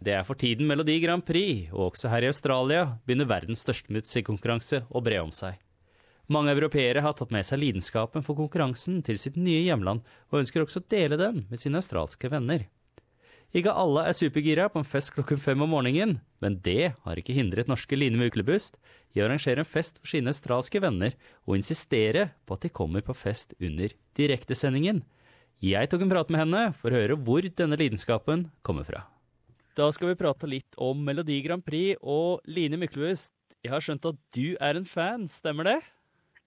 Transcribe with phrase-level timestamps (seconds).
[0.00, 3.92] Det er for tiden Melodi Grand Prix, og også her i Australia begynner verdens største
[3.92, 5.58] musikkonkurranse å bre om seg.
[6.32, 10.00] Mange europeere har tatt med seg lidenskapen for konkurransen til sitt nye hjemland,
[10.30, 12.64] og ønsker også å dele den med sine australske venner.
[13.52, 17.34] Ikke alle er supergira på en fest klokken fem om morgenen, men det har ikke
[17.36, 18.78] hindret norske Line Muklebust
[19.12, 23.04] i å arrangere en fest for sine australske venner og insistere på at de kommer
[23.04, 25.02] på fest under direktesendingen.
[25.60, 29.10] Jeg tok en prat med henne for å høre hvor denne lidenskapen kommer fra.
[29.80, 33.32] Da skal vi prate litt om Melodi Grand Prix og Line Myklebust.
[33.64, 35.76] Jeg har skjønt at du er en fan, stemmer det?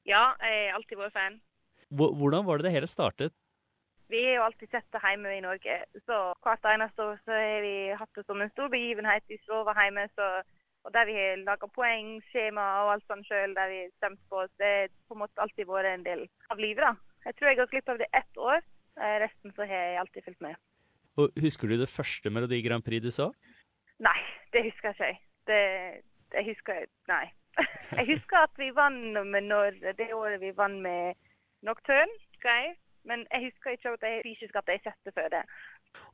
[0.06, 1.40] Ja, jeg har alltid vært fan.
[1.90, 3.34] Hvordan var det det hele startet?
[4.14, 5.78] Vi har jo alltid sett det hjemme i Norge.
[6.06, 7.74] Så hvert eneste år så har vi
[8.04, 9.26] hatt det som en stor begivenhet.
[9.32, 10.28] Vi sover hjemme, så,
[10.86, 14.22] og der vi har laga poeng, skjema og alt sånt sjøl, der vi har stemt
[14.30, 14.54] på oss.
[14.62, 17.18] Det har på en måte alltid vært en del av livet, da.
[17.26, 18.62] Jeg tror jeg har glipp av det ett år.
[19.02, 20.62] Eh, resten så har jeg alltid fulgt med.
[21.18, 23.30] Og Husker du det første Melodi Grand Prix du så?
[24.04, 24.18] Nei,
[24.54, 25.26] det husker jeg ikke.
[25.48, 25.64] Det,
[26.34, 27.26] det husker jeg Nei.
[27.94, 31.14] Jeg husker at vi vant med når, det året vi vant med
[31.62, 32.10] Nocturne,
[32.44, 32.74] Okay?
[33.08, 35.42] Men jeg husker ikke at jeg fysisk at jeg har sett det før det.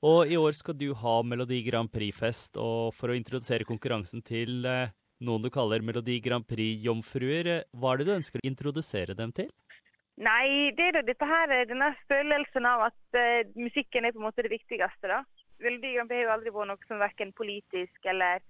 [0.06, 4.66] Og i år skal du ha Melodi Grand Prix-fest, og for å introdusere konkurransen til
[4.68, 4.92] eh,
[5.26, 9.34] noen du kaller Melodi Grand Prix-jomfruer, eh, hva er det du ønsker å introdusere dem
[9.38, 9.52] til?
[10.20, 14.26] Nei, det er da dette her, denne følelsen av at uh, musikken er på en
[14.28, 15.08] måte det viktigste.
[15.08, 15.22] da.
[15.64, 18.42] Melodi Grand Prix har jo aldri vært noe som verken politisk eller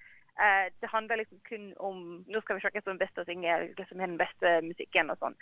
[0.42, 3.26] uh, det handler liksom kun om nå skal vi se hvem som er best å
[3.28, 5.38] synge, hvem som har den beste musikken og sånn.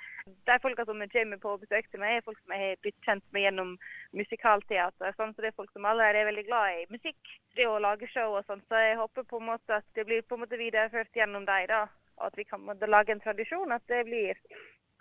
[0.52, 3.28] De folka som kommer på besøk til meg, er folk som jeg har blitt kjent
[3.31, 3.75] med gjennom
[4.20, 5.16] musikalteater.
[5.16, 8.11] Sånn, så det er folk som allerede er veldig glad i musikk, det å lage
[8.11, 8.67] show og sånn.
[8.67, 11.72] Så jeg håper på en måte at det blir på en måte videreført gjennom dem,
[11.72, 11.86] da.
[12.17, 13.72] Og at vi kan lage en tradisjon.
[13.72, 14.39] At det blir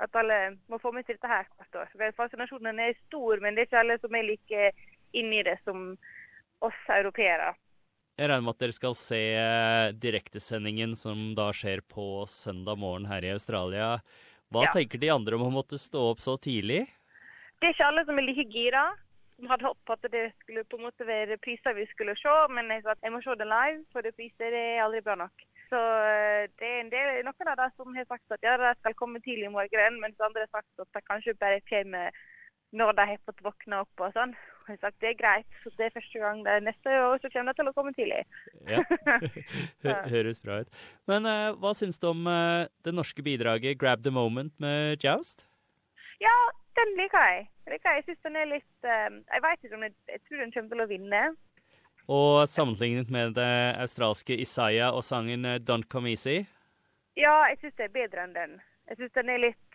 [0.03, 0.39] at alle
[0.71, 2.13] må få med seg dette her hvert år.
[2.17, 4.67] Fascinasjonen er stor, men det er ikke alle som er like
[5.17, 5.95] inni det som
[6.65, 7.55] oss europeere.
[8.17, 13.09] Jeg regner med at dere skal se eh, direktesendingen som da skjer på søndag morgen
[13.11, 13.97] her i Australia.
[14.53, 14.73] Hva ja.
[14.73, 16.87] tenker de andre om å måtte stå opp så tidlig?
[17.61, 18.87] Det er ikke alle som er like gira.
[19.37, 22.73] Som hadde håpet at det skulle på en måte være priser vi skulle se, men
[22.73, 25.45] jeg sa at jeg må se det live, for det priser er aldri bra nok.
[25.71, 28.73] Så eh, det er en del, noen av dem som har sagt at ja, de
[28.79, 32.15] skal komme tidlig i morgen, mens andre har sagt at de kanskje bare kommer
[32.77, 35.59] når de har fått våkne opp og sånn Og jeg har sagt det er greit.
[35.63, 37.93] Så det er første gang det er neste år, så kommer de til å komme
[37.97, 38.23] tidlig.
[38.67, 38.83] ja,
[40.15, 40.81] Høres bra ut.
[41.11, 45.47] Men uh, hva syns du om uh, det norske bidraget 'Grab the Moment' med Joust?
[46.21, 46.35] Ja,
[46.79, 47.47] den liker jeg.
[47.67, 47.99] Jeg, liker.
[47.99, 50.75] jeg syns den er litt uh, Jeg vet ikke om jeg, jeg tror den kommer
[50.75, 51.23] til å vinne.
[52.07, 56.47] Og sammenlignet med det australske Isaiah og sangen 'Don't Come Easy'?
[57.17, 58.61] Ja, jeg syns det er bedre enn den.
[58.89, 59.67] Jeg syns den er litt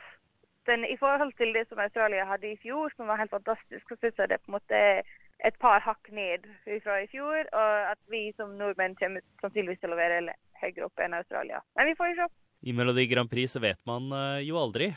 [0.69, 3.97] den, I forhold til det som Australia hadde i fjor, som var helt fantastisk, så
[3.97, 5.01] syns jeg det på en måte er
[5.47, 6.45] et par hakk ned
[6.83, 7.49] fra i fjor.
[7.49, 11.63] Og at vi som nordmenn kommer sannsynligvis til å være høyere oppe enn Australia.
[11.79, 12.29] Men vi får jo se.
[12.61, 14.91] I Melodi Grand Prix så vet man uh, jo aldri.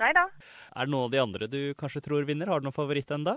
[0.00, 0.24] Nei da.
[0.72, 2.48] Er det noen av de andre du kanskje tror vinner?
[2.48, 3.36] Har du noen favoritt ennå?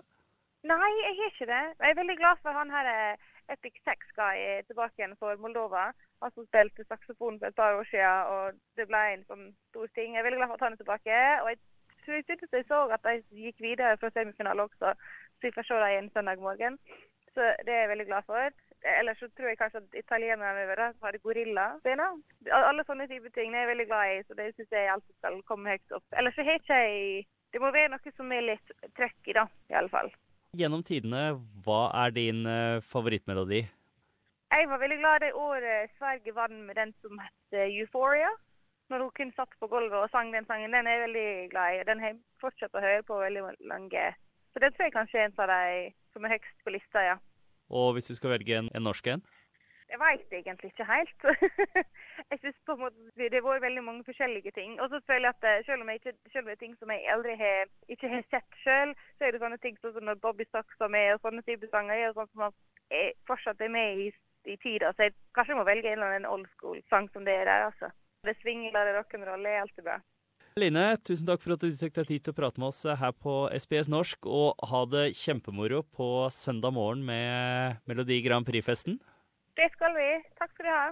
[0.66, 1.64] Nei, jeg har ikke det.
[1.84, 5.92] Jeg er veldig glad for han her eh, Epic Sex Guy tilbake igjen for Moldova.
[6.24, 9.90] Han som spilte saksofon for et par år siden, og det ble en sånn stor
[9.98, 10.14] ting.
[10.16, 11.20] Jeg er veldig glad for at han er tilbake.
[11.44, 11.60] Og jeg
[12.06, 15.68] tror jeg syntes jeg så at de gikk videre fra semifinale også, så vi får
[15.68, 16.80] se dem igjen søndag morgen.
[17.36, 18.52] Så det er jeg veldig glad for.
[19.00, 22.20] Ellers så tror jeg kanskje at italienerne vil ha det gorilla-scener.
[22.58, 25.42] Alle sånne type ting er jeg veldig glad i, så det syns jeg alltid skal
[25.50, 26.06] komme høyt opp.
[26.20, 27.26] Ellers så har ikke jeg
[27.56, 30.10] Det må være noe som er litt trøkk i, da, i alle fall.
[30.56, 31.36] Gjennom tidene,
[31.66, 33.66] hva er din uh, favorittmelodi?
[34.56, 38.30] Jeg var veldig glad det året Sverige vant med den som het Euphoria
[38.90, 41.74] når hun kun satt på gulvet og sang den sangen, den er jeg veldig glad
[41.74, 41.86] i.
[41.88, 44.04] Den har jeg fortsatt å høre på veldig lenge.
[44.54, 47.16] Så den tror jeg kanskje er en av de som er høyest på lista, ja.
[47.74, 49.26] Og hvis du skal velge en, en norsk en?
[49.96, 51.20] Jeg veit egentlig ikke helt.
[52.32, 54.74] jeg synes på en måte Det har vært veldig mange forskjellige ting.
[54.82, 56.74] Og så føler jeg at eh, selv om, jeg ikke, selv om det er ting
[56.80, 60.20] som jeg aldri har, ikke har sett sjøl, så er det sånne ting som når
[60.26, 62.50] Bobby Stocks er med, og sånne type sanger er sånn som
[62.92, 64.10] jeg fortsatt er med i,
[64.52, 64.92] i tida.
[64.92, 67.94] Så jeg kanskje må velge en eller annen old school-sang som det er der, altså.
[68.28, 70.00] Det swingler rock'n'roll er alltid bra.
[70.60, 73.16] Line, tusen takk for at du tok deg tid til å prate med oss her
[73.16, 79.00] på SBS Norsk, og ha det kjempemoro på søndag morgen med Melodi Grand Prix-festen.
[79.56, 80.08] Det skal vi.
[80.40, 80.86] Takk skal du ha.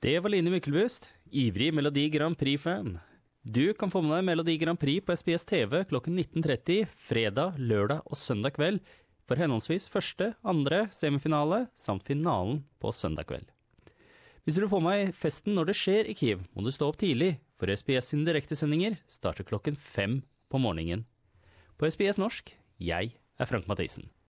[0.00, 2.98] Det var Line Myklebust, ivrig Melodi Grand Prix-fan.
[3.42, 8.04] Du kan få med deg Melodi Grand Prix på SBS TV klokken 19.30 fredag, lørdag
[8.06, 8.78] og søndag kveld
[9.26, 13.48] for henholdsvis første, andre semifinale samt finalen på søndag kveld.
[14.46, 17.36] Hvis du får med festen når det skjer i Kiev, må du stå opp tidlig,
[17.58, 20.20] for SBS sine direktesendinger starter klokken fem
[20.50, 21.04] på morgenen.
[21.78, 24.10] På SBS norsk, jeg er Frank Mathisen.